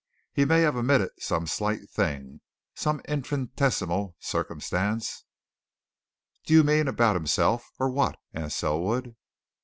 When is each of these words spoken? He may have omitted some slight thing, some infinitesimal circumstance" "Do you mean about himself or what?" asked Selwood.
He 0.33 0.45
may 0.45 0.61
have 0.61 0.75
omitted 0.75 1.11
some 1.19 1.45
slight 1.45 1.87
thing, 1.87 2.41
some 2.73 3.01
infinitesimal 3.07 4.15
circumstance" 4.17 5.25
"Do 6.47 6.55
you 6.55 6.63
mean 6.63 6.87
about 6.87 7.15
himself 7.15 7.69
or 7.77 7.87
what?" 7.91 8.17
asked 8.33 8.57
Selwood. 8.57 9.15